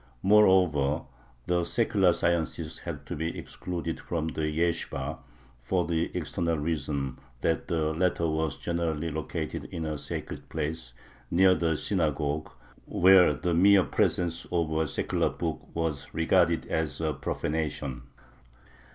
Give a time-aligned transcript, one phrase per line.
[0.23, 1.03] Moreover,
[1.45, 5.19] the secular sciences had to be excluded from the yeshibah,
[5.59, 10.93] for the external reason that the latter was generally located in a sacred place,
[11.29, 12.49] near the synagogue,
[12.87, 18.01] where the mere presence of a secular book was regarded as a profanation.